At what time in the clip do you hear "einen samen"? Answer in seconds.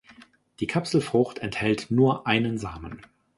2.25-3.05